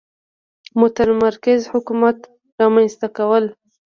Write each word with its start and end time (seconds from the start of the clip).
متمرکز 0.79 1.61
حکومت 1.73 2.17
رامنځته 2.61 3.07
کول. 3.17 3.45